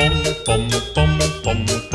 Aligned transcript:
pom, 0.00 0.68
pom, 0.94 1.18
pom, 1.44 1.66
pom. 1.66 1.89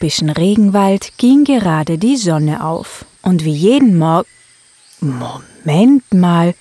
Tropischen 0.00 0.30
Regenwald 0.30 1.12
ging 1.18 1.44
gerade 1.44 1.98
die 1.98 2.16
Sonne 2.16 2.64
auf. 2.64 3.04
Und 3.20 3.44
wie 3.44 3.52
jeden 3.52 3.98
Morgen. 3.98 4.26
Moment 5.00 6.14
mal, 6.14 6.54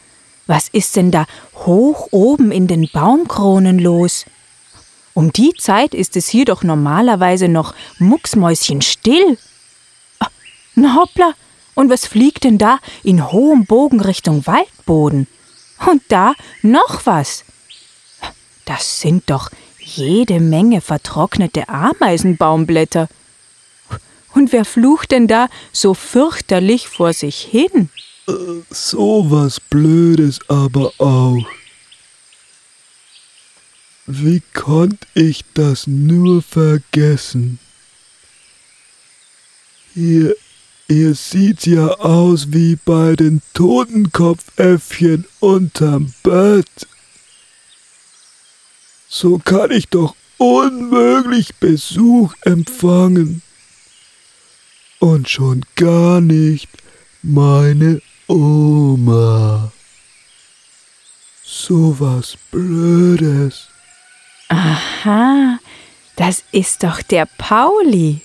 was 0.46 0.68
ist 0.68 0.98
denn 0.98 1.10
da 1.10 1.26
hoch 1.56 2.10
oben 2.12 2.52
in 2.52 2.68
den 2.68 2.90
Baumkronen 2.92 3.80
los? 3.80 4.26
Um 5.14 5.32
die 5.32 5.54
Zeit 5.58 5.94
ist 5.94 6.18
es 6.18 6.28
hier 6.28 6.44
doch 6.44 6.64
normalerweise 6.64 7.48
noch 7.48 7.74
mucksmäuschenstill. 8.00 9.38
Ah, 10.20 10.28
na 10.76 10.96
hoppla, 10.96 11.34
und 11.76 11.90
was 11.90 12.06
fliegt 12.06 12.44
denn 12.44 12.58
da 12.58 12.80
in 13.04 13.32
hohem 13.32 13.66
Bogen 13.66 14.02
Richtung 14.02 14.46
Waldboden? 14.48 15.28
Und 15.90 16.02
da 16.10 16.34
noch 16.62 17.06
was. 17.06 17.46
Das 18.66 19.00
sind 19.00 19.30
doch 19.30 19.50
jede 19.80 20.42
Menge 20.42 20.82
vertrocknete 20.82 21.70
Ameisenbaumblätter. 21.70 23.08
Und 24.34 24.52
wer 24.52 24.66
flucht 24.66 25.12
denn 25.12 25.28
da 25.28 25.50
so 25.72 25.94
fürchterlich 25.94 26.88
vor 26.88 27.14
sich 27.14 27.42
hin? 27.42 27.90
Äh, 28.28 28.34
so 28.70 29.26
was 29.30 29.60
Blödes 29.60 30.40
aber 30.48 30.92
auch. 30.98 31.46
Wie 34.06 34.42
konnt 34.54 35.06
ich 35.14 35.46
das 35.54 35.86
nur 35.86 36.42
vergessen? 36.42 37.60
Hier, 39.94 40.36
hier 40.88 41.14
sieht's 41.14 41.66
ja 41.66 41.88
aus 41.88 42.52
wie 42.52 42.76
bei 42.76 43.16
den 43.16 43.42
Totenkopfäffchen 43.54 45.26
unterm 45.40 46.14
Bett. 46.24 46.88
So 49.08 49.40
kann 49.40 49.72
ich 49.72 49.88
doch 49.90 50.16
unmöglich 50.38 51.56
Besuch 51.56 52.34
empfangen. 52.42 53.44
Und 55.00 55.30
schon 55.30 55.64
gar 55.76 56.22
nicht 56.22 56.70
meine 57.22 58.02
Oma. 58.28 59.72
So 61.44 61.96
was 62.00 62.38
Blödes. 62.52 63.70
Aha, 64.50 65.60
das 66.16 66.44
ist 66.52 66.84
doch 66.84 67.02
der 67.02 67.28
Pauli. 67.38 68.22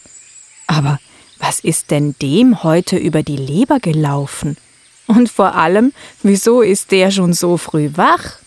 Aber 0.67 0.99
was 1.39 1.61
ist 1.61 1.91
denn 1.91 2.17
dem 2.21 2.63
heute 2.63 2.97
über 2.97 3.23
die 3.23 3.37
Leber 3.37 3.79
gelaufen? 3.79 4.57
Und 5.07 5.29
vor 5.29 5.55
allem, 5.55 5.93
wieso 6.23 6.63
ist 6.63 6.91
der 6.91 7.11
schon 7.11 7.35
so 7.35 7.57
früh 7.57 7.91
wach? 7.95 8.39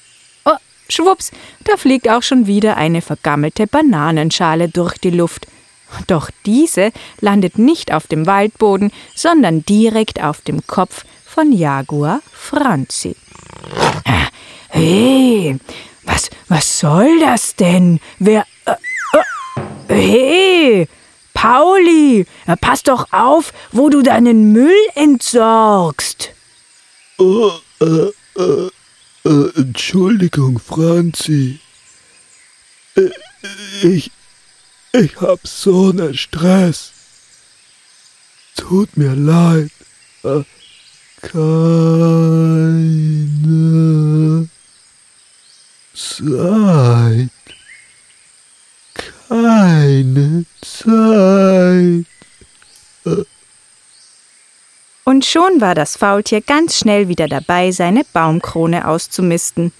Schwupps, 0.90 1.32
da 1.66 1.76
fliegt 1.78 2.08
auch 2.10 2.24
schon 2.24 2.48
wieder 2.48 2.78
eine 2.78 3.02
vergammelte 3.02 3.68
Bananenschale 3.68 4.70
durch 4.70 4.98
die 4.98 5.10
Luft. 5.10 5.48
Doch 6.08 6.30
diese 6.46 6.92
landet 7.20 7.58
nicht 7.58 7.94
auf 7.94 8.08
dem 8.08 8.26
Waldboden, 8.26 8.92
sondern 9.16 9.64
direkt 9.66 10.22
auf 10.22 10.42
dem 10.42 10.66
Kopf 10.68 11.06
von 11.26 11.52
Jaguar 11.52 12.22
Franzi. 12.32 13.16
Äh, 14.04 14.28
hey, 14.70 15.60
was, 16.04 16.30
was 16.48 16.80
soll 16.80 17.20
das 17.20 17.56
denn? 17.56 18.00
Wer. 18.20 18.46
Äh, 18.66 18.72
äh, 19.90 19.96
hey, 19.96 20.88
Pauli, 21.34 22.26
pass 22.62 22.82
doch 22.82 23.12
auf, 23.12 23.54
wo 23.72 23.90
du 23.90 24.02
deinen 24.02 24.52
Müll 24.54 24.74
entsorgst. 24.96 26.32
Oh, 27.20 27.52
äh, 27.80 28.12
äh, 28.40 28.70
äh, 29.24 29.52
Entschuldigung, 29.56 30.60
Franzi. 30.60 31.60
Äh, 32.96 33.10
ich, 33.84 34.12
ich 34.94 35.20
hab 35.22 35.46
so 35.48 35.90
einen 35.90 36.16
Stress. 36.16 36.92
Tut 38.56 38.98
mir 38.98 39.14
leid. 39.14 39.72
Äh, 40.24 40.44
keine 41.22 41.68
Zeit. 45.94 47.30
Keine 49.28 50.46
Zeit. 50.62 52.06
Und 55.04 55.24
schon 55.24 55.62
war 55.62 55.74
das 55.74 55.96
Faultier 55.96 56.42
ganz 56.42 56.78
schnell 56.78 57.08
wieder 57.08 57.28
dabei, 57.28 57.72
seine 57.72 58.04
Baumkrone 58.12 58.88
auszumisten. 58.88 59.72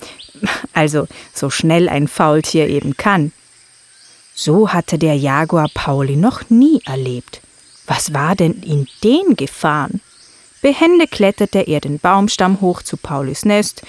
Also 0.74 1.08
so 1.34 1.50
schnell 1.50 1.90
ein 1.90 2.08
Faultier 2.08 2.68
eben 2.70 2.96
kann. 2.96 3.32
So 4.40 4.72
hatte 4.72 5.00
der 5.00 5.16
Jaguar 5.16 5.68
Pauli 5.74 6.16
noch 6.16 6.48
nie 6.52 6.80
erlebt. 6.86 7.42
Was 7.88 8.14
war 8.14 8.36
denn 8.36 8.62
in 8.62 8.88
den 9.04 9.36
gefahren? 9.36 10.00
Behende 10.62 11.08
kletterte 11.08 11.62
er 11.62 11.82
den 11.82 11.98
Baumstamm 11.98 12.62
hoch 12.62 12.84
zu 12.84 12.98
Paulis 12.98 13.46
Nest. 13.46 13.82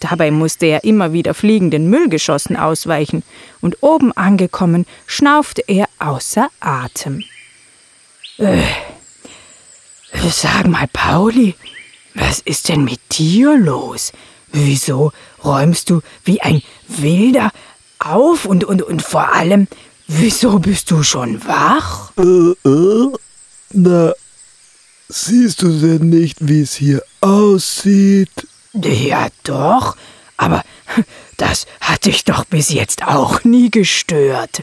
Dabei 0.00 0.30
musste 0.30 0.64
er 0.64 0.84
immer 0.84 1.12
wieder 1.12 1.34
fliegenden 1.34 1.90
Müllgeschossen 1.90 2.56
ausweichen. 2.56 3.22
Und 3.60 3.82
oben 3.82 4.12
angekommen, 4.12 4.86
schnaufte 5.06 5.62
er 5.66 5.86
außer 5.98 6.48
Atem. 6.60 7.22
Äh, 8.38 8.62
Sag 10.30 10.66
mal, 10.66 10.88
Pauli, 10.90 11.54
was 12.14 12.40
ist 12.40 12.70
denn 12.70 12.84
mit 12.84 13.00
dir 13.12 13.54
los? 13.58 14.12
Wieso 14.50 15.12
räumst 15.44 15.90
du 15.90 16.00
wie 16.24 16.40
ein 16.40 16.62
Wilder 16.88 17.52
auf 17.98 18.46
und, 18.46 18.64
und, 18.64 18.82
und 18.82 19.02
vor 19.02 19.34
allem, 19.34 19.68
wieso 20.18 20.58
bist 20.58 20.90
du 20.90 21.02
schon 21.02 21.44
wach? 21.46 22.12
Äh, 22.18 22.68
äh, 22.68 23.12
na, 23.72 24.12
siehst 25.08 25.62
du 25.62 25.68
denn 25.78 26.08
nicht, 26.08 26.36
wie 26.40 26.62
es 26.62 26.74
hier 26.74 27.02
aussieht? 27.20 28.48
Ja, 28.72 29.28
doch, 29.44 29.96
aber 30.36 30.62
das 31.36 31.66
hat 31.80 32.04
dich 32.04 32.24
doch 32.24 32.44
bis 32.44 32.70
jetzt 32.70 33.06
auch 33.06 33.44
nie 33.44 33.70
gestört. 33.70 34.62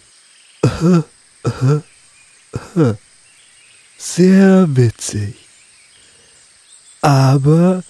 Sehr 3.98 4.66
witzig. 4.70 5.36
Aber 7.02 7.84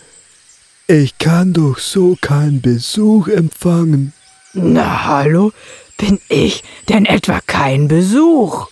ich 0.87 1.17
kann 1.17 1.53
doch 1.53 1.79
so 1.79 2.17
keinen 2.21 2.61
Besuch 2.61 3.27
empfangen. 3.27 4.13
Na 4.53 5.05
hallo, 5.05 5.51
bin 5.97 6.19
ich 6.29 6.63
denn 6.89 7.05
etwa 7.05 7.41
kein 7.41 7.87
Besuch? 7.87 8.67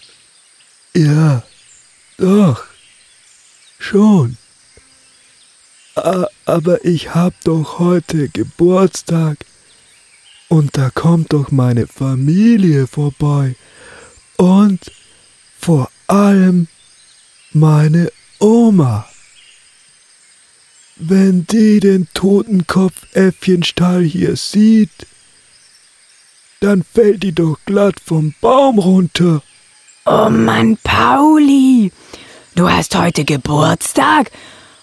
Ja, 0.93 1.43
doch, 2.17 2.63
schon. 3.79 4.37
Aber 6.45 6.85
ich 6.85 7.15
hab 7.15 7.33
doch 7.43 7.79
heute 7.79 8.29
Geburtstag 8.29 9.37
und 10.47 10.77
da 10.77 10.89
kommt 10.89 11.33
doch 11.33 11.51
meine 11.51 11.87
Familie 11.87 12.87
vorbei 12.87 13.55
und 14.37 14.79
vor 15.57 15.89
allem 16.07 16.67
meine 17.51 18.11
Oma. 18.39 19.09
Wenn 20.97 21.45
die 21.47 21.79
den 21.79 22.07
Totenkopfäffchenstall 22.13 24.03
hier 24.03 24.35
sieht, 24.37 25.07
dann 26.65 26.83
fällt 26.83 27.21
die 27.21 27.31
doch 27.31 27.59
glatt 27.65 27.99
vom 28.03 28.33
Baum 28.41 28.79
runter. 28.79 29.43
Oh 30.05 30.29
Mann, 30.31 30.77
Pauli, 30.83 31.91
du 32.55 32.67
hast 32.67 32.95
heute 32.95 33.23
Geburtstag? 33.23 34.31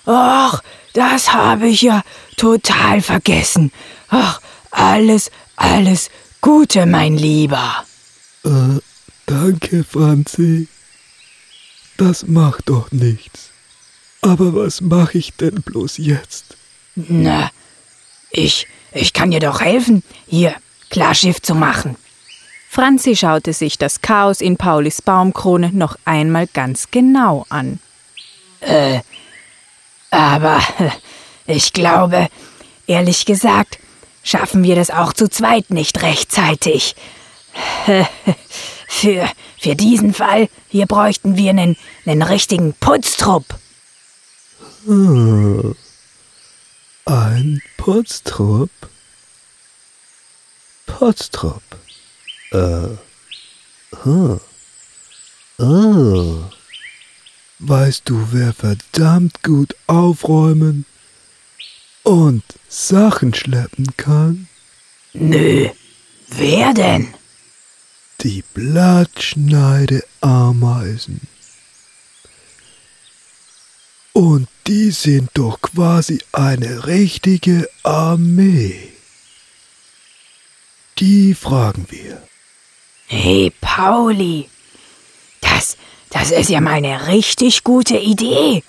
Och, 0.06 0.60
das 0.94 1.32
habe 1.32 1.66
ich 1.66 1.82
ja 1.82 2.02
total 2.36 3.00
vergessen. 3.00 3.72
Ach, 4.10 4.40
alles, 4.70 5.32
alles 5.56 6.08
Gute, 6.40 6.86
mein 6.86 7.16
Lieber. 7.16 7.84
Äh, 8.44 8.78
danke, 9.26 9.82
Franzi. 9.82 10.68
Das 11.96 12.28
macht 12.28 12.68
doch 12.68 12.92
nichts. 12.92 13.50
Aber 14.20 14.54
was 14.54 14.80
mache 14.80 15.18
ich 15.18 15.32
denn 15.32 15.62
bloß 15.62 15.98
jetzt? 15.98 16.56
Na, 16.94 17.50
ich, 18.30 18.68
ich 18.92 19.12
kann 19.12 19.32
dir 19.32 19.40
doch 19.40 19.60
helfen, 19.60 20.04
hier 20.28 20.54
Klarschiff 20.92 21.40
zu 21.40 21.54
machen. 21.54 21.96
Franzi 22.68 23.16
schaute 23.16 23.54
sich 23.54 23.78
das 23.78 24.02
Chaos 24.02 24.40
in 24.42 24.58
Paulis 24.58 25.02
Baumkrone 25.02 25.70
noch 25.72 25.96
einmal 26.04 26.46
ganz 26.46 26.90
genau 26.90 27.46
an. 27.48 27.80
Äh, 28.60 29.00
aber 30.10 30.60
ich 31.46 31.72
glaube, 31.72 32.28
ehrlich 32.86 33.24
gesagt, 33.24 33.78
schaffen 34.22 34.62
wir 34.62 34.76
das 34.76 34.90
auch 34.90 35.14
zu 35.14 35.28
zweit 35.28 35.70
nicht 35.70 36.02
rechtzeitig. 36.02 36.94
Für, 38.88 39.26
für 39.58 39.74
diesen 39.74 40.12
Fall, 40.12 40.50
hier 40.68 40.84
bräuchten 40.84 41.38
wir 41.38 41.48
einen, 41.48 41.78
einen 42.04 42.20
richtigen 42.20 42.74
Putztrupp. 42.74 43.46
Ein 47.06 47.62
Putztrupp? 47.78 48.70
Putztrupp. 50.98 51.62
Äh. 52.50 52.88
Hm. 54.02 54.40
Oh. 55.58 56.44
Weißt 57.58 58.02
du, 58.06 58.28
wer 58.32 58.52
verdammt 58.52 59.42
gut 59.42 59.74
aufräumen 59.86 60.84
und 62.02 62.42
Sachen 62.68 63.32
schleppen 63.32 63.96
kann? 63.96 64.48
Nö. 65.12 65.70
Wer 66.28 66.74
denn? 66.74 67.14
Die 68.20 68.44
Blattschneideameisen. 68.54 71.22
Und 74.12 74.48
die 74.66 74.90
sind 74.90 75.30
doch 75.34 75.62
quasi 75.62 76.20
eine 76.32 76.86
richtige 76.86 77.68
Armee. 77.82 78.92
Die 80.98 81.34
fragen 81.34 81.86
wir. 81.90 82.22
Hey, 83.06 83.52
Pauli, 83.60 84.48
das, 85.40 85.76
das 86.10 86.30
ist 86.30 86.50
ja 86.50 86.60
mal 86.60 86.74
eine 86.74 87.08
richtig 87.08 87.64
gute 87.64 87.96
Idee. 87.96 88.62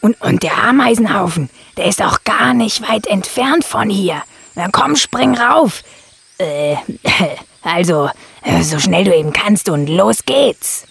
Und, 0.00 0.20
und 0.22 0.42
der 0.42 0.56
Ameisenhaufen, 0.62 1.50
der 1.76 1.86
ist 1.86 2.02
auch 2.02 2.24
gar 2.24 2.54
nicht 2.54 2.88
weit 2.88 3.06
entfernt 3.06 3.64
von 3.64 3.90
hier. 3.90 4.22
Na 4.54 4.68
komm, 4.70 4.96
spring 4.96 5.36
rauf. 5.36 5.82
Äh, 6.38 6.76
also, 7.62 8.08
äh, 8.42 8.62
so 8.62 8.78
schnell 8.78 9.04
du 9.04 9.14
eben 9.14 9.32
kannst 9.32 9.68
und 9.68 9.86
los 9.86 10.24
geht's. 10.24 10.86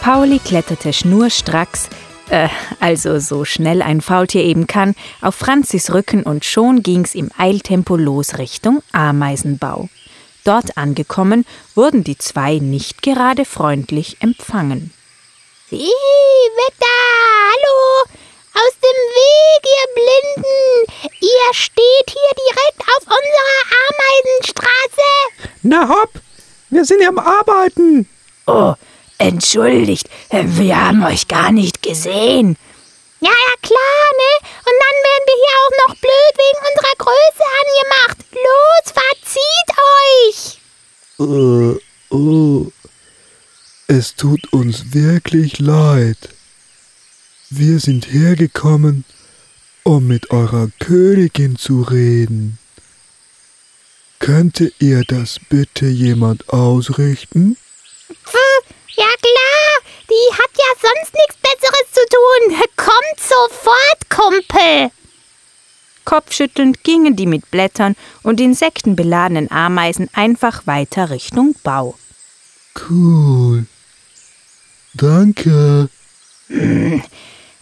Pauli 0.00 0.38
kletterte 0.38 0.94
schnurstracks, 0.94 1.90
äh, 2.30 2.48
also 2.80 3.18
so 3.18 3.44
schnell 3.44 3.82
ein 3.82 4.00
Faultier 4.00 4.42
eben 4.42 4.66
kann, 4.66 4.94
auf 5.20 5.34
Franzis 5.34 5.92
Rücken 5.92 6.22
und 6.22 6.46
schon 6.46 6.82
ging's 6.82 7.14
im 7.14 7.30
Eiltempo 7.36 7.96
los 7.96 8.38
Richtung 8.38 8.82
Ameisenbau. 8.92 9.90
Dort 10.44 10.78
angekommen, 10.78 11.44
wurden 11.74 12.02
die 12.02 12.16
zwei 12.16 12.54
nicht 12.54 13.02
gerade 13.02 13.44
freundlich 13.44 14.16
empfangen. 14.20 14.90
Sieh, 15.68 15.76
weg 15.76 16.74
da! 16.80 16.86
Hallo! 17.52 18.10
Aus 18.54 18.74
dem 18.80 19.00
Weg, 19.20 19.62
ihr 19.76 19.88
Blinden! 19.94 21.12
Ihr 21.20 21.52
steht 21.54 22.08
hier 22.08 22.34
direkt 22.46 22.80
auf 22.80 23.02
unserer 23.02 23.60
Ameisenstraße! 23.90 25.50
Na 25.62 25.88
hopp! 25.88 26.10
Wir 26.70 26.86
sind 26.86 27.02
ja 27.02 27.10
am 27.10 27.18
Arbeiten! 27.18 28.08
Oh, 28.46 28.74
entschuldigt, 29.20 30.08
wir 30.30 30.76
haben 30.76 31.04
euch 31.04 31.28
gar 31.28 31.52
nicht 31.52 31.82
gesehen. 31.82 32.56
Ja, 33.20 33.28
ja, 33.28 33.54
klar, 33.60 34.06
ne? 34.16 34.32
Und 34.64 34.76
dann 34.80 34.96
werden 35.06 35.26
wir 35.26 35.36
hier 35.36 35.56
auch 35.60 35.76
noch 35.86 35.94
blöd 35.96 36.34
wegen 36.38 36.60
unserer 36.70 36.96
Größe 36.96 37.44
angemacht. 37.60 38.18
Los, 38.32 38.86
verzieht 38.94 39.68
euch! 40.16 40.58
Äh, 41.18 42.14
oh. 42.14 42.72
Es 43.88 44.14
tut 44.14 44.52
uns 44.52 44.94
wirklich 44.94 45.58
leid. 45.58 46.30
Wir 47.50 47.78
sind 47.78 48.10
hergekommen, 48.10 49.04
um 49.82 50.06
mit 50.06 50.30
eurer 50.30 50.68
Königin 50.78 51.56
zu 51.56 51.82
reden. 51.82 52.58
Könnte 54.18 54.72
ihr 54.78 55.02
das 55.04 55.40
bitte 55.48 55.86
jemand 55.86 56.48
ausrichten? 56.50 57.56
Pff, 58.24 58.34
ja 58.34 58.39
klar, 59.22 59.94
die 60.08 60.34
hat 60.34 60.50
ja 60.56 60.70
sonst 60.80 61.14
nichts 61.14 61.36
Besseres 61.42 61.92
zu 61.92 62.00
tun. 62.10 62.62
Kommt 62.76 63.20
sofort, 63.20 64.10
Kumpel. 64.10 64.90
Kopfschüttelnd 66.04 66.82
gingen 66.82 67.14
die 67.14 67.26
mit 67.26 67.50
Blättern 67.50 67.94
und 68.22 68.40
Insekten 68.40 68.96
beladenen 68.96 69.50
Ameisen 69.50 70.08
einfach 70.14 70.66
weiter 70.66 71.10
Richtung 71.10 71.54
Bau. 71.62 71.94
Cool. 72.88 73.66
Danke. 74.94 75.88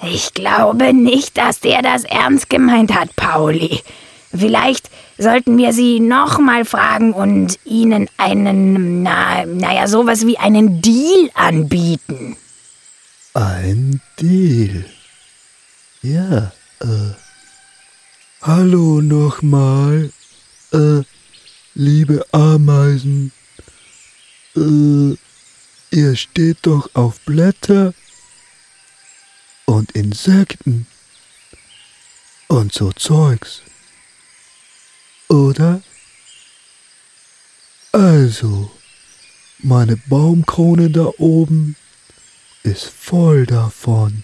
Ich 0.02 0.32
glaube 0.32 0.94
nicht, 0.94 1.36
dass 1.36 1.60
der 1.60 1.82
das 1.82 2.04
ernst 2.04 2.48
gemeint 2.48 2.94
hat, 2.94 3.14
Pauli. 3.16 3.82
Vielleicht 4.34 4.90
sollten 5.16 5.56
wir 5.56 5.72
sie 5.72 6.00
nochmal 6.00 6.64
fragen 6.64 7.12
und 7.12 7.58
ihnen 7.64 8.08
einen, 8.18 9.02
na, 9.02 9.46
naja, 9.46 9.88
sowas 9.88 10.26
wie 10.26 10.38
einen 10.38 10.82
Deal 10.82 11.30
anbieten. 11.34 12.36
Ein 13.34 14.00
Deal. 14.18 14.84
Ja, 16.02 16.52
äh. 16.80 17.14
Hallo 18.42 19.00
nochmal. 19.00 20.12
Äh, 20.72 21.02
liebe 21.74 22.24
Ameisen. 22.32 23.32
Äh, 24.56 25.16
ihr 25.90 26.16
steht 26.16 26.58
doch 26.62 26.88
auf 26.94 27.18
Blätter 27.20 27.94
und 29.64 29.90
Insekten 29.92 30.86
und 32.46 32.72
so 32.72 32.92
Zeugs. 32.92 33.62
Oder? 35.28 35.82
Also, 37.92 38.70
meine 39.58 39.96
Baumkrone 39.96 40.90
da 40.90 41.10
oben 41.18 41.76
ist 42.62 42.84
voll 42.84 43.46
davon. 43.46 44.22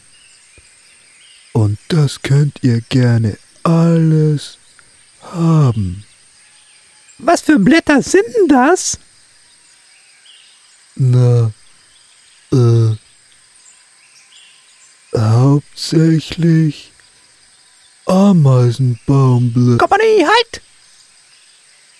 Und 1.52 1.78
das 1.88 2.22
könnt 2.22 2.62
ihr 2.62 2.80
gerne 2.82 3.38
alles 3.62 4.58
haben. 5.22 6.04
Was 7.18 7.42
für 7.42 7.58
Blätter 7.58 8.02
sind 8.02 8.26
denn 8.36 8.48
das? 8.48 8.98
Na, 10.96 11.52
äh, 12.52 12.96
hauptsächlich 15.16 16.92
Ameisenbaumblätter. 18.06 19.78
Kompanie, 19.78 20.24
halt! 20.24 20.62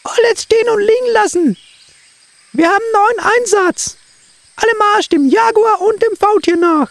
Alles 0.05 0.43
stehen 0.43 0.69
und 0.69 0.81
liegen 0.81 1.13
lassen! 1.15 1.57
Wir 2.53 2.69
haben 2.69 2.85
neuen 2.93 3.33
Einsatz! 3.39 3.97
Alle 4.57 4.73
Marsch 4.79 5.09
dem 5.09 5.27
Jaguar 5.29 5.81
und 5.81 6.01
dem 6.03 6.17
Faultier 6.17 6.57
nach! 6.57 6.91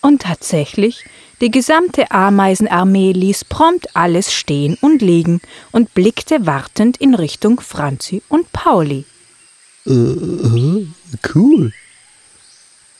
Und 0.00 0.22
tatsächlich, 0.22 1.04
die 1.42 1.50
gesamte 1.50 2.10
Ameisenarmee 2.10 3.12
ließ 3.12 3.44
prompt 3.44 3.94
alles 3.94 4.32
stehen 4.32 4.78
und 4.80 5.02
liegen 5.02 5.42
und 5.70 5.92
blickte 5.92 6.46
wartend 6.46 6.96
in 6.96 7.14
Richtung 7.14 7.60
Franzi 7.60 8.22
und 8.28 8.50
Pauli. 8.52 9.04
Äh, 9.86 9.90
äh, 9.92 10.86
cool. 11.34 11.72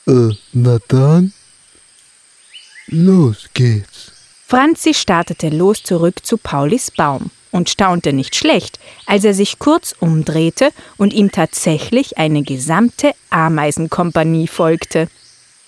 Äh, 0.07 0.35
na 0.53 0.77
dann, 0.87 1.33
los 2.87 3.49
geht's. 3.55 4.11
Franzi 4.47 4.93
startete 4.93 5.49
los 5.49 5.81
zurück 5.81 6.23
zu 6.23 6.37
Paulis 6.37 6.91
Baum 6.91 7.31
und 7.51 7.69
staunte 7.69 8.13
nicht 8.13 8.35
schlecht, 8.35 8.79
als 9.05 9.23
er 9.23 9.33
sich 9.33 9.59
kurz 9.59 9.93
umdrehte 9.99 10.71
und 10.97 11.13
ihm 11.13 11.31
tatsächlich 11.31 12.17
eine 12.17 12.43
gesamte 12.43 13.13
Ameisenkompanie 13.29 14.47
folgte. 14.47 15.07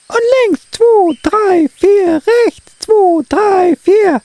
Und 0.07 0.19
links, 0.45 0.61
zwei, 0.71 1.17
drei, 1.23 1.69
vier, 1.75 2.21
rechts, 2.45 2.79
zwei, 2.79 3.23
drei, 3.29 3.75
vier. 3.81 4.21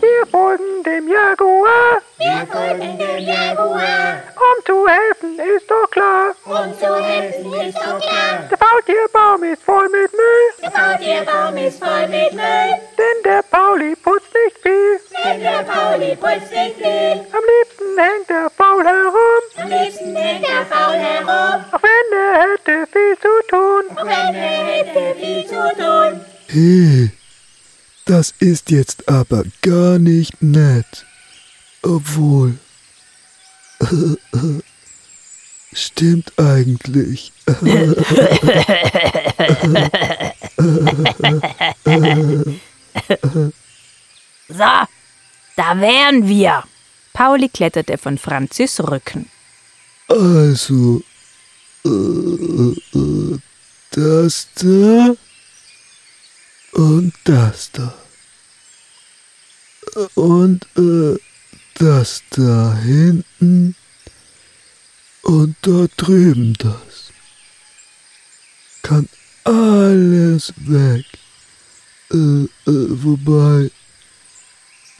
Wir 0.00 0.26
folgen 0.30 0.82
dem 0.84 1.08
Jaguar. 1.08 2.02
Wir 2.18 2.46
folgen 2.46 2.98
dem 2.98 3.26
Jaguar. 3.26 4.22
Um 4.68 4.74
zu 4.74 4.86
helfen, 4.86 5.38
ist 5.56 5.70
doch 5.70 5.90
klar. 5.90 6.34
Um 6.44 6.78
zu 6.78 6.94
helfen 7.02 7.52
ist 7.66 7.76
doch 7.78 7.98
klar. 8.00 8.48
Der 8.50 8.58
Faultierbaum 8.58 9.42
ist 9.44 9.62
voll 9.62 9.88
mit 9.88 10.12
Müll, 10.12 10.46
Der 10.62 10.70
Faultierbaum 10.70 11.56
ist 11.56 11.78
voll 11.78 12.08
mit 12.08 12.32
Müll. 12.34 12.70
denn 12.98 13.22
der 13.24 13.42
Pauli 13.50 13.96
putzt 13.96 14.26
nicht 14.34 14.58
viel. 14.62 15.00
Denn 15.24 15.40
der 15.40 15.62
Pauli 15.62 16.16
putzt 16.16 16.52
nicht 16.52 16.76
viel. 16.76 17.12
Am 17.32 17.44
liebsten 17.50 17.98
hängt 17.98 18.28
er 18.30 18.50
faul 18.50 18.84
herum, 18.84 19.42
Am 19.56 19.68
liebsten 19.68 20.14
hängt 20.16 20.44
er 20.46 20.66
faul 20.66 20.96
herum. 20.96 21.64
auch 21.72 21.82
wenn 21.82 22.18
er 22.18 22.42
hätte 22.42 22.86
viel 22.92 23.16
zu 23.22 23.48
tun. 23.48 23.96
Auch 23.96 24.04
wenn 24.04 24.34
er 24.34 24.64
hätte 24.66 25.14
viel 25.18 25.46
zu 25.46 25.82
tun. 25.82 26.20
Hey, 26.48 27.10
das 28.04 28.34
ist 28.38 28.70
jetzt 28.70 29.08
aber 29.08 29.44
gar 29.62 29.98
nicht 29.98 30.42
nett. 30.42 31.06
Obwohl. 31.82 32.54
Stimmt 35.72 36.32
eigentlich. 36.38 37.32
So, 44.48 44.64
da 45.56 45.80
wären 45.80 46.26
wir. 46.26 46.64
Pauli 47.12 47.48
kletterte 47.48 47.98
von 47.98 48.16
Franzis 48.18 48.80
Rücken. 48.80 49.30
Also. 50.08 51.02
Äh, 51.84 53.38
das 53.90 54.48
da. 54.54 55.14
Und 56.72 57.12
das 57.24 57.70
da. 57.72 57.94
Und 60.14 60.66
äh, 60.76 61.16
das 61.78 62.22
da 62.30 62.74
hinten. 62.74 63.74
Und 65.22 65.56
dort 65.62 65.92
drüben 65.96 66.54
das. 66.58 67.12
Kann 68.82 69.08
alles 69.44 70.52
weg. 70.56 71.04
Äh, 72.12 72.16
äh, 72.16 72.48
wobei. 72.66 73.70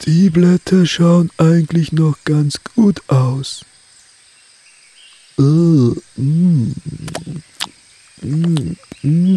Die 0.05 0.29
Blätter 0.29 0.85
schauen 0.85 1.29
eigentlich 1.37 1.91
noch 1.91 2.17
ganz 2.23 2.61
gut 2.75 3.01
aus. 3.09 3.65
Äh, 5.37 5.41
mm, 5.41 6.75
mm, 8.21 8.75
mm. 9.01 9.28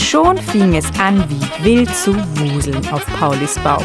Schon 0.00 0.38
fing 0.38 0.74
es 0.74 0.86
an, 0.98 1.24
wie 1.28 1.64
wild 1.64 1.94
zu 1.94 2.14
wuseln 2.36 2.86
auf 2.90 3.04
Paulis 3.18 3.58
Baum. 3.58 3.84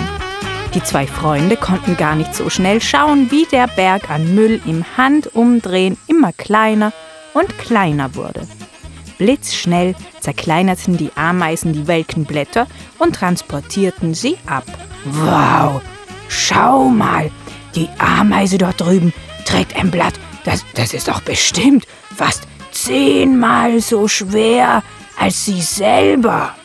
Die 0.74 0.84
zwei 0.84 1.08
Freunde 1.08 1.56
konnten 1.58 1.96
gar 1.96 2.16
nicht 2.16 2.36
so 2.36 2.50
schnell 2.50 2.82
schauen, 2.82 3.32
wie 3.32 3.46
der 3.46 3.68
Berg 3.68 4.10
an 4.10 4.36
Müll 4.36 4.62
im 4.66 4.84
Handumdrehen 4.98 5.98
immer 6.08 6.34
kleiner 6.34 6.92
und 7.34 7.58
kleiner 7.58 8.16
wurde. 8.16 8.48
Blitzschnell 9.18 9.96
zerkleinerten 10.20 10.98
die 10.98 11.12
Ameisen 11.16 11.74
die 11.74 11.88
welken 11.88 12.26
Blätter 12.26 12.68
und 13.00 13.16
transportierten 13.16 14.14
sie 14.14 14.38
ab. 14.46 14.66
Wow, 15.06 15.82
schau 16.28 16.90
mal, 16.90 17.32
die 17.76 17.88
Ameise 18.00 18.58
dort 18.58 18.82
drüben 18.82 19.14
trägt 19.46 19.76
ein 19.76 19.92
Blatt. 19.92 20.16
Das, 20.44 20.66
das 20.76 20.94
ist 20.94 21.08
doch 21.08 21.22
bestimmt 21.22 21.86
fast 22.16 22.44
zehnmal 22.72 23.80
so 23.80 24.08
schwer 24.08 24.84
als 25.18 25.46
sie 25.46 25.62
selber. 25.62 26.56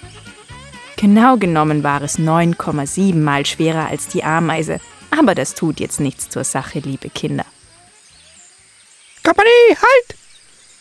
Genau 0.97 1.37
genommen 1.37 1.83
war 1.83 2.03
es 2.03 2.19
9,7 2.19 3.15
mal 3.17 3.47
schwerer 3.47 3.87
als 3.87 4.09
die 4.09 4.23
Ameise. 4.23 4.81
Aber 5.11 5.35
das 5.35 5.55
tut 5.55 5.81
jetzt 5.81 6.01
nichts 6.01 6.29
zur 6.29 6.45
Sache, 6.45 6.79
liebe 6.79 7.09
Kinder. 7.09 7.45
Kompanie, 9.25 9.71
halt! 9.71 10.19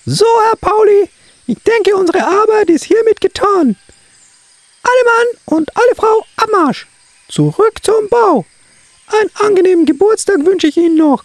So, 0.05 0.25
Herr 0.45 0.55
Pauli, 0.57 1.09
ich 1.47 1.57
denke, 1.63 1.95
unsere 1.95 2.25
Arbeit 2.25 2.69
ist 2.69 2.83
hiermit 2.83 3.21
getan. 3.21 3.75
Alle 4.83 5.03
Mann 5.05 5.57
und 5.57 5.75
alle 5.75 5.95
Frau 5.95 6.25
am 6.37 6.51
Marsch. 6.51 6.87
Zurück 7.27 7.83
zum 7.83 8.07
Bau. 8.09 8.45
Einen 9.07 9.31
angenehmen 9.35 9.85
Geburtstag 9.85 10.45
wünsche 10.45 10.67
ich 10.67 10.77
Ihnen 10.77 10.97
noch. 10.97 11.23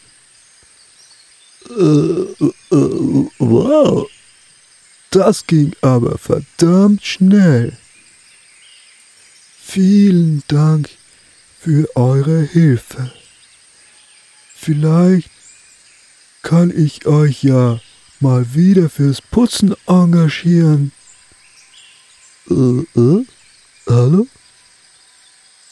Äh, 1.68 2.44
äh, 2.74 3.28
wow. 3.38 4.08
Das 5.14 5.46
ging 5.46 5.76
aber 5.80 6.18
verdammt 6.18 7.06
schnell. 7.06 7.78
Vielen 9.62 10.42
Dank 10.48 10.90
für 11.60 11.88
eure 11.94 12.42
Hilfe. 12.42 13.12
Vielleicht 14.56 15.30
kann 16.42 16.76
ich 16.76 17.06
euch 17.06 17.44
ja 17.44 17.80
mal 18.18 18.56
wieder 18.56 18.90
fürs 18.90 19.22
Putzen 19.22 19.76
engagieren. 19.86 20.90
Äh, 22.50 22.80
äh? 22.98 23.24
Hallo? 23.88 24.26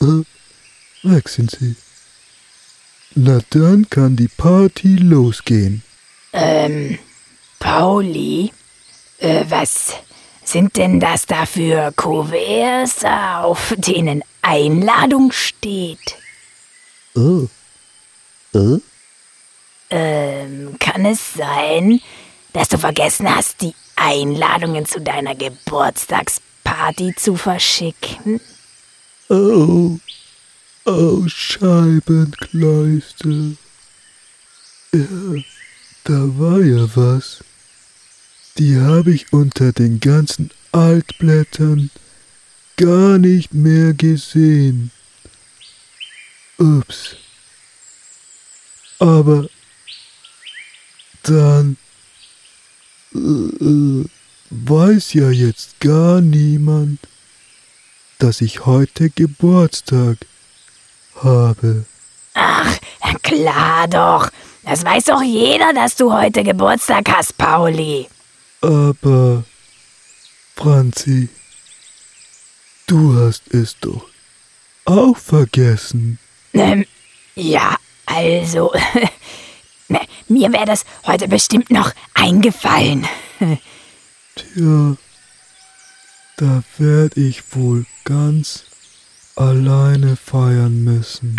Äh, 0.02 0.22
weg 1.02 1.28
sind 1.28 1.50
sie. 1.50 1.74
Na 3.16 3.40
dann 3.50 3.90
kann 3.90 4.14
die 4.14 4.28
Party 4.28 4.94
losgehen. 4.94 5.82
Ähm, 6.32 7.00
Pauli, 7.58 8.52
äh, 9.22 9.44
was 9.48 9.94
sind 10.44 10.76
denn 10.76 11.00
das 11.00 11.24
da 11.26 11.46
für 11.46 11.92
Kuverts, 11.96 13.04
auf 13.04 13.74
denen 13.76 14.22
Einladung 14.42 15.32
steht? 15.32 16.16
Oh. 17.14 17.48
Äh? 18.54 18.78
Ähm, 19.90 20.76
kann 20.78 21.04
es 21.04 21.34
sein, 21.34 22.00
dass 22.52 22.68
du 22.68 22.78
vergessen 22.78 23.28
hast, 23.34 23.60
die 23.60 23.74
Einladungen 23.96 24.86
zu 24.86 25.00
deiner 25.00 25.34
Geburtstagsparty 25.34 27.16
zu 27.16 27.34
verschicken? 27.36 28.40
Oh, 29.28 29.98
oh, 30.86 31.22
Scheibenkleister. 31.26 33.56
Ja, 34.92 35.06
da 36.04 36.38
war 36.38 36.60
ja 36.60 36.86
was. 36.94 37.42
Die 38.58 38.78
habe 38.78 39.12
ich 39.12 39.32
unter 39.32 39.72
den 39.72 40.00
ganzen 40.00 40.50
Altblättern 40.72 41.90
gar 42.76 43.18
nicht 43.18 43.54
mehr 43.54 43.94
gesehen. 43.94 44.90
Ups. 46.58 47.16
Aber 48.98 49.48
dann 51.22 51.76
äh, 53.14 53.18
äh, 53.18 54.04
weiß 54.50 55.14
ja 55.14 55.30
jetzt 55.30 55.80
gar 55.80 56.20
niemand, 56.20 57.00
dass 58.18 58.40
ich 58.40 58.66
heute 58.66 59.10
Geburtstag 59.10 60.18
habe. 61.16 61.84
Ach, 62.34 62.78
klar 63.22 63.88
doch. 63.88 64.30
Das 64.62 64.84
weiß 64.84 65.06
doch 65.06 65.22
jeder, 65.22 65.72
dass 65.72 65.96
du 65.96 66.12
heute 66.12 66.44
Geburtstag 66.44 67.08
hast, 67.10 67.36
Pauli. 67.36 68.06
Aber, 68.62 69.42
Franzi, 70.54 71.28
du 72.86 73.18
hast 73.18 73.52
es 73.52 73.76
doch 73.80 74.06
auch 74.84 75.16
vergessen. 75.16 76.20
Ähm, 76.54 76.86
ja, 77.34 77.76
also, 78.06 78.72
mir 80.28 80.52
wäre 80.52 80.64
das 80.64 80.84
heute 81.06 81.26
bestimmt 81.26 81.70
noch 81.70 81.92
eingefallen. 82.14 83.04
Tja, 84.36 84.96
da 86.36 86.62
werd 86.78 87.16
ich 87.16 87.42
wohl 87.56 87.84
ganz 88.04 88.64
alleine 89.34 90.14
feiern 90.14 90.84
müssen. 90.84 91.36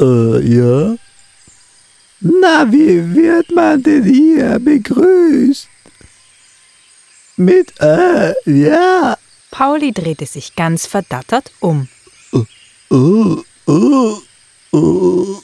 Äh, 0.00 0.40
ja? 0.40 0.96
Na, 2.20 2.70
wie 2.70 3.14
wird 3.14 3.50
man 3.50 3.82
denn 3.82 4.04
hier 4.04 4.58
begrüßt? 4.58 5.68
Mit, 7.36 7.72
äh, 7.80 8.34
ja. 8.44 9.16
Pauli 9.50 9.92
drehte 9.92 10.26
sich 10.26 10.54
ganz 10.54 10.84
verdattert 10.84 11.50
um. 11.60 11.88
Oh, 12.32 12.44
oh, 12.90 13.42
oh, 13.66 15.42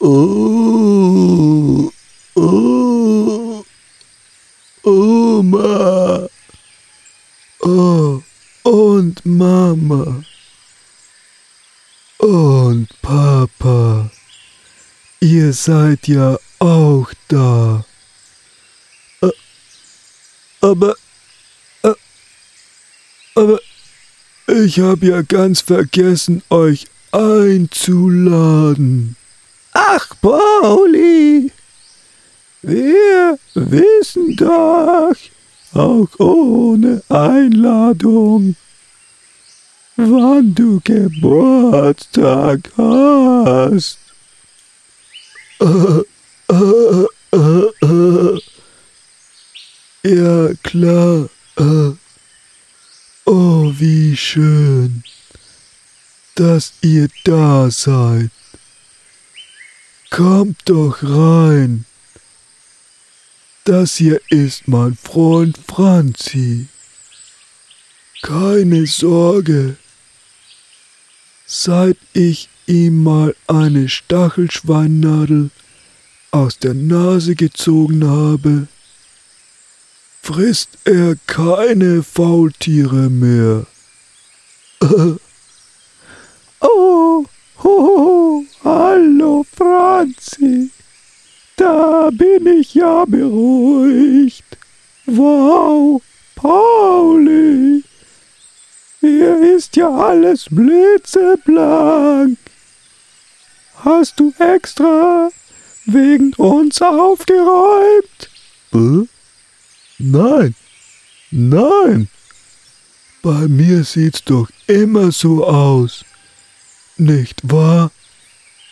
oh, 0.00 1.92
oh, 2.34 3.64
Oma. 4.82 6.28
Oh, 7.60 8.22
und 8.62 9.26
Mama. 9.26 10.24
Und 12.18 12.88
Papa. 13.02 14.10
Ihr 15.24 15.54
seid 15.54 16.06
ja 16.06 16.38
auch 16.58 17.10
da. 17.28 17.82
Aber, 20.60 20.94
aber 23.34 23.58
ich 24.48 24.80
habe 24.80 25.06
ja 25.06 25.22
ganz 25.22 25.62
vergessen, 25.62 26.42
euch 26.50 26.88
einzuladen. 27.10 28.36
Ach, 29.72 30.14
Pauli, 30.20 31.50
wir 32.60 33.38
wissen 33.54 34.36
doch, 34.36 35.16
auch 35.72 36.20
ohne 36.20 37.02
Einladung, 37.08 38.56
wann 39.96 40.54
du 40.54 40.82
Geburtstag 40.84 42.70
hast. 42.76 43.98
Ja, 50.06 50.52
klar. 50.62 51.30
Oh, 53.24 53.72
wie 53.78 54.14
schön, 54.14 55.02
dass 56.34 56.74
ihr 56.82 57.08
da 57.24 57.70
seid. 57.70 58.30
Kommt 60.10 60.58
doch 60.66 61.02
rein. 61.02 61.86
Das 63.64 63.96
hier 63.96 64.20
ist 64.28 64.68
mein 64.68 64.94
Freund 64.94 65.58
Franzi. 65.66 66.68
Keine 68.20 68.86
Sorge. 68.86 69.78
Seit 71.46 71.96
ich 72.12 72.50
ihm 72.66 73.02
mal 73.02 73.34
eine 73.46 73.88
Stachelschweinnadel 73.88 75.50
aus 76.30 76.58
der 76.58 76.74
Nase 76.74 77.34
gezogen 77.36 78.08
habe, 78.08 78.66
frisst 80.22 80.78
er 80.84 81.16
keine 81.26 82.02
Faultiere 82.02 83.10
mehr. 83.10 83.66
Oh, 86.66 87.26
ho, 87.62 88.44
hallo 88.64 89.44
Franzi. 89.54 90.70
Da 91.56 92.08
bin 92.10 92.46
ich 92.46 92.72
ja 92.74 93.04
beruhigt. 93.04 94.56
Wow, 95.04 96.00
Pauli. 96.34 97.84
Hier 99.00 99.54
ist 99.56 99.76
ja 99.76 99.90
alles 99.90 100.46
blitzeblank. 100.50 102.38
Hast 103.84 104.18
du 104.18 104.32
extra 104.38 105.28
wegen 105.84 106.32
uns 106.34 106.80
aufgeräumt? 106.80 108.30
Äh? 108.72 109.06
Nein, 109.98 110.54
nein. 111.30 112.08
Bei 113.22 113.46
mir 113.46 113.84
sieht's 113.84 114.24
doch 114.24 114.48
immer 114.66 115.12
so 115.12 115.46
aus. 115.46 116.02
Nicht 116.96 117.40
wahr, 117.42 117.90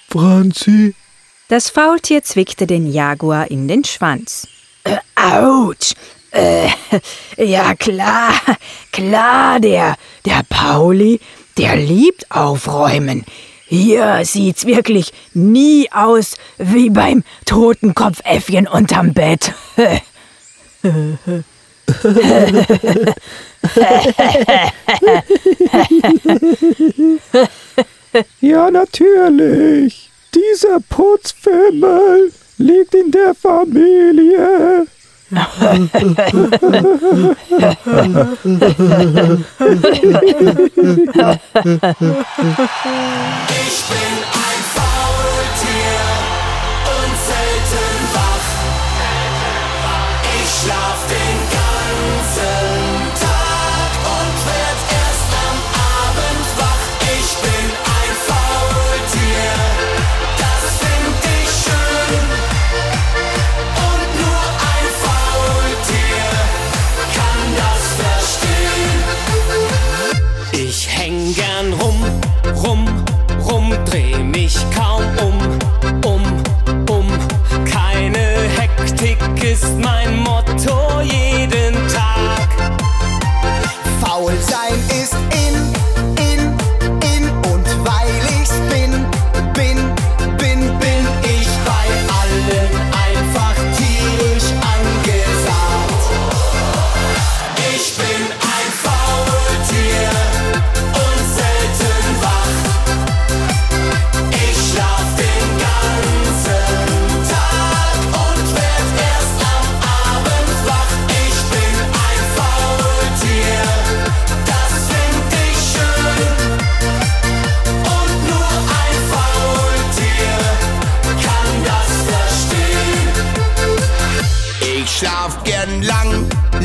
Franzi? 0.09 0.94
Das 1.48 1.68
Faultier 1.68 2.22
zwickte 2.22 2.66
den 2.66 2.90
Jaguar 2.90 3.51
in 3.51 3.68
den 3.68 3.85
Schwanz. 3.85 4.48
Autsch! 5.14 5.92
Äh, 6.31 6.70
ja 7.37 7.75
klar, 7.75 8.33
klar, 8.90 9.61
der, 9.61 9.96
der 10.25 10.42
Pauli, 10.48 11.20
der 11.59 11.77
liebt 11.77 12.31
aufräumen. 12.31 13.27
Hier 13.73 14.21
sieht's 14.27 14.67
wirklich 14.67 15.15
nie 15.33 15.91
aus 15.93 16.37
wie 16.59 16.91
beim 16.91 17.25
Totenkopfäffchen 17.47 18.69
unterm 18.69 19.15
Bett. 19.15 19.55
Ja, 28.41 28.71
natürlich. 28.71 30.11
Dieser 30.35 30.81
Putzfimmel 30.81 32.31
liegt 32.59 32.95
in 32.95 33.11
der 33.11 33.35
Familie. 33.35 34.87
Ich 35.35 35.38
bin 43.88 44.05
ein 44.33 44.72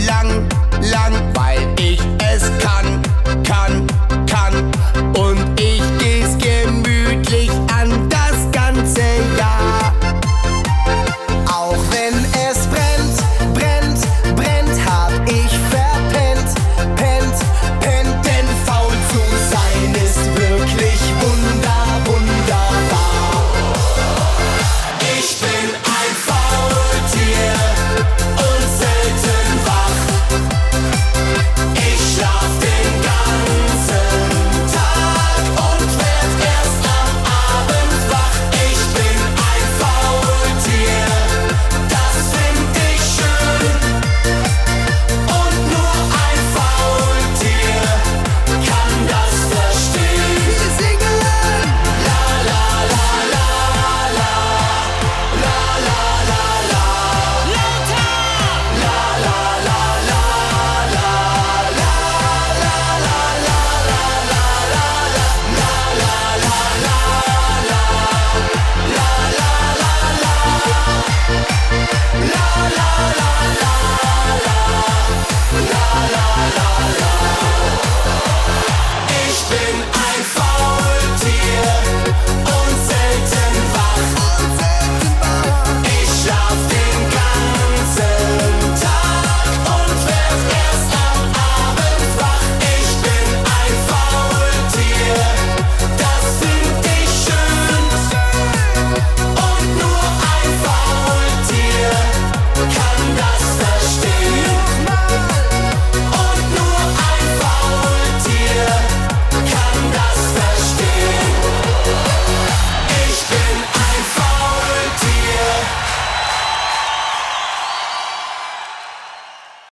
lang, 0.06 0.48
lang, 0.92 1.14
weil 1.34 1.60
ich 1.80 2.00
es 2.20 2.44
kann, 2.60 3.02
kann, 3.44 3.88
kann. 4.28 4.72
Und 5.16 5.60
ich 5.60 5.82
geh's 6.00 6.38
gemütlich 6.38 7.50
an. 7.72 7.77